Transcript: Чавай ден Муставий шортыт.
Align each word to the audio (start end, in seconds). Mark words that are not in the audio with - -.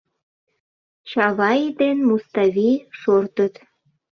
Чавай 1.09 1.61
ден 1.79 1.97
Муставий 2.07 2.77
шортыт. 2.99 3.53